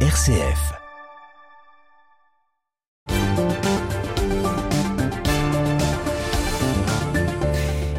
[0.00, 0.85] RCF.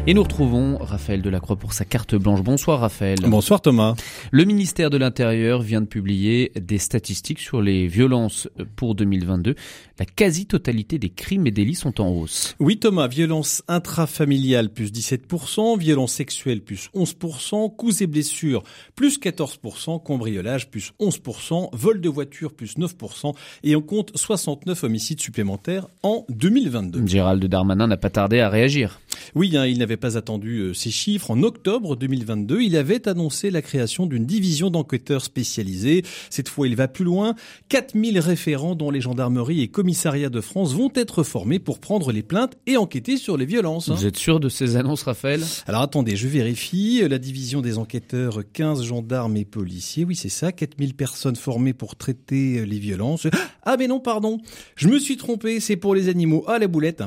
[0.08, 2.40] Et nous retrouvons Raphaël Delacroix pour sa carte blanche.
[2.40, 3.18] Bonsoir Raphaël.
[3.26, 3.94] Bonsoir Thomas.
[4.30, 9.54] Le ministère de l'Intérieur vient de publier des statistiques sur les violences pour 2022.
[9.98, 12.56] La quasi-totalité des crimes et délits sont en hausse.
[12.58, 18.62] Oui Thomas, violence intrafamiliale plus 17%, violence sexuelle plus 11%, coups et blessures
[18.96, 25.20] plus 14%, cambriolage plus 11%, vol de voiture plus 9% et on compte 69 homicides
[25.20, 27.06] supplémentaires en 2022.
[27.06, 29.00] Gérald Darmanin n'a pas tardé à réagir.
[29.34, 31.30] Oui, hein, il n'avait pas attendu euh, ces chiffres.
[31.30, 36.04] En octobre 2022, il avait annoncé la création d'une division d'enquêteurs spécialisés.
[36.30, 37.34] Cette fois, il va plus loin.
[37.68, 42.22] 4000 référents dont les gendarmeries et commissariats de France vont être formés pour prendre les
[42.22, 43.88] plaintes et enquêter sur les violences.
[43.88, 43.94] Hein.
[43.94, 45.42] Vous êtes sûr de ces annonces, Raphaël?
[45.66, 47.02] Alors attendez, je vérifie.
[47.08, 50.04] La division des enquêteurs, 15 gendarmes et policiers.
[50.04, 50.52] Oui, c'est ça.
[50.52, 53.26] 4000 personnes formées pour traiter les violences.
[53.62, 54.38] Ah mais non, pardon.
[54.76, 55.60] Je me suis trompé.
[55.60, 56.44] C'est pour les animaux.
[56.46, 57.02] Ah la boulette.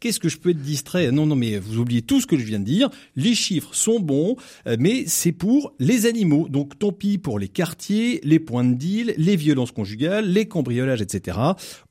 [0.00, 1.10] Qu'est-ce que je peux être distrait?
[1.10, 2.90] Non, non, mais vous oubliez tout ce que je viens de dire.
[3.16, 6.48] Les chiffres sont bons, euh, mais c'est pour les animaux.
[6.48, 11.02] Donc tant pis pour les quartiers, les points de deal, les violences conjugales, les cambriolages,
[11.02, 11.38] etc.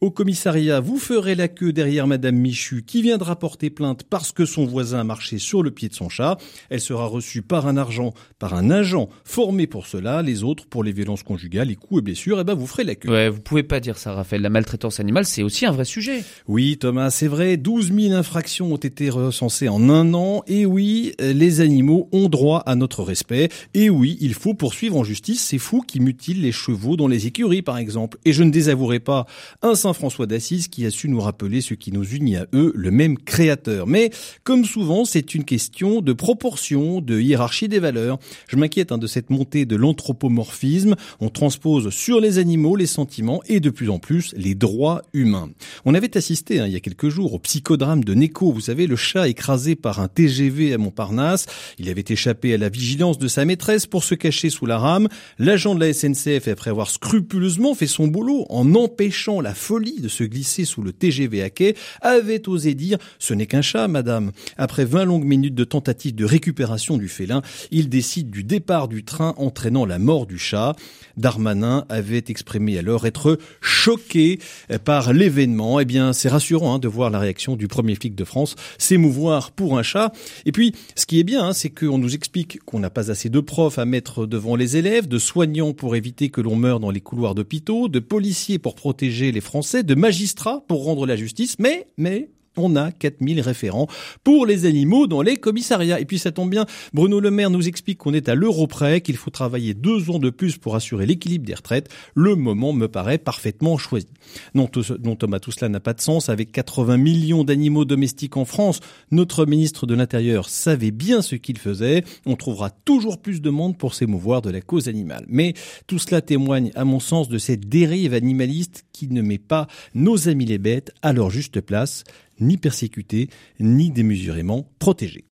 [0.01, 4.45] Au commissariat, vous ferez la queue derrière Madame Michu qui viendra porter plainte parce que
[4.45, 6.37] son voisin a marché sur le pied de son chat.
[6.69, 10.21] Elle sera reçue par un argent, par un agent formé pour cela.
[10.21, 12.95] Les autres pour les violences conjugales, les coups et blessures, eh ben vous ferez la
[12.95, 13.09] queue.
[13.09, 14.41] Ouais, vous pouvez pas dire ça, Raphaël.
[14.41, 16.23] La maltraitance animale, c'est aussi un vrai sujet.
[16.47, 17.57] Oui, Thomas, c'est vrai.
[17.57, 20.43] 12 000 infractions ont été recensées en un an.
[20.47, 23.49] Et oui, les animaux ont droit à notre respect.
[23.73, 27.27] Et oui, il faut poursuivre en justice ces fous qui mutilent les chevaux dans les
[27.27, 28.17] écuries, par exemple.
[28.25, 29.25] Et je ne désavouerai pas
[29.61, 32.71] un Saint François d'Assise qui a su nous rappeler ce qui nous unit à eux,
[32.75, 33.87] le même créateur.
[33.87, 34.11] Mais,
[34.43, 38.19] comme souvent, c'est une question de proportion, de hiérarchie des valeurs.
[38.47, 40.95] Je m'inquiète hein, de cette montée de l'anthropomorphisme.
[41.19, 45.49] On transpose sur les animaux les sentiments et de plus en plus les droits humains.
[45.85, 48.87] On avait assisté hein, il y a quelques jours au psychodrame de Neko, vous savez,
[48.87, 51.47] le chat écrasé par un TGV à Montparnasse.
[51.79, 55.07] Il avait échappé à la vigilance de sa maîtresse pour se cacher sous la rame.
[55.39, 60.07] L'agent de la SNCF, après avoir scrupuleusement fait son boulot en empêchant la folie de
[60.07, 64.31] se glisser sous le TGV à quai, avait osé dire «ce n'est qu'un chat, madame».
[64.57, 67.41] Après 20 longues minutes de tentative de récupération du félin,
[67.71, 70.75] il décide du départ du train entraînant la mort du chat.
[71.17, 74.39] Darmanin avait exprimé alors être choqué
[74.85, 75.79] par l'événement.
[75.79, 79.22] Eh bien, c'est rassurant hein, de voir la réaction du premier flic de France s'émouvoir
[79.55, 80.11] pour un chat.
[80.45, 83.29] Et puis, ce qui est bien, hein, c'est qu'on nous explique qu'on n'a pas assez
[83.29, 86.91] de profs à mettre devant les élèves, de soignants pour éviter que l'on meure dans
[86.91, 91.57] les couloirs d'hôpitaux, de policiers pour protéger les Français, de magistrats pour rendre la justice,
[91.59, 93.87] mais, mais, on a 4000 référents
[94.23, 95.99] pour les animaux dans les commissariats.
[95.99, 99.01] Et puis ça tombe bien, Bruno Le Maire nous explique qu'on est à l'euro près,
[99.01, 101.89] qu'il faut travailler deux ans de plus pour assurer l'équilibre des retraites.
[102.13, 104.07] Le moment me paraît parfaitement choisi.
[104.53, 106.29] Non, Thomas, tout cela n'a pas de sens.
[106.29, 108.79] Avec 80 millions d'animaux domestiques en France,
[109.11, 112.03] notre ministre de l'Intérieur savait bien ce qu'il faisait.
[112.25, 115.25] On trouvera toujours plus de monde pour s'émouvoir de la cause animale.
[115.27, 115.53] Mais
[115.87, 120.29] tout cela témoigne, à mon sens, de cette dérive animaliste qui ne met pas nos
[120.29, 122.03] amis les bêtes à leur juste place
[122.39, 125.25] ni persécutés, ni démesurément protégés.